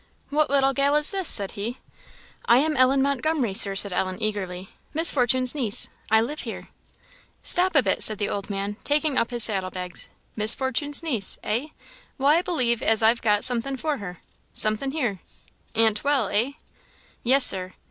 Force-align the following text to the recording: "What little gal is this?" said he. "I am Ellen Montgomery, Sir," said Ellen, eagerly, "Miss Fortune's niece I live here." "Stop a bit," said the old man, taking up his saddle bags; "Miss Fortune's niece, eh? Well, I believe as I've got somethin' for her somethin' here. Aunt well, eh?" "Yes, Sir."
"What 0.31 0.49
little 0.49 0.73
gal 0.73 0.95
is 0.95 1.11
this?" 1.11 1.29
said 1.29 1.51
he. 1.51 1.77
"I 2.45 2.57
am 2.57 2.75
Ellen 2.75 3.03
Montgomery, 3.03 3.53
Sir," 3.53 3.75
said 3.75 3.93
Ellen, 3.93 4.17
eagerly, 4.19 4.69
"Miss 4.95 5.11
Fortune's 5.11 5.53
niece 5.53 5.89
I 6.09 6.21
live 6.21 6.39
here." 6.39 6.69
"Stop 7.43 7.75
a 7.75 7.83
bit," 7.83 8.01
said 8.01 8.17
the 8.17 8.27
old 8.27 8.49
man, 8.49 8.77
taking 8.83 9.15
up 9.15 9.29
his 9.29 9.43
saddle 9.43 9.69
bags; 9.69 10.09
"Miss 10.35 10.55
Fortune's 10.55 11.03
niece, 11.03 11.37
eh? 11.43 11.67
Well, 12.17 12.29
I 12.29 12.41
believe 12.41 12.81
as 12.81 13.03
I've 13.03 13.21
got 13.21 13.43
somethin' 13.43 13.77
for 13.77 13.97
her 13.97 14.19
somethin' 14.53 14.89
here. 14.89 15.19
Aunt 15.75 16.03
well, 16.03 16.29
eh?" 16.29 16.53
"Yes, 17.21 17.45
Sir." 17.45 17.73